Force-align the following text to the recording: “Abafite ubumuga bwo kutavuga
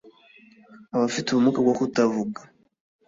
“Abafite 0.95 1.27
ubumuga 1.29 1.59
bwo 1.65 1.73
kutavuga 1.79 2.39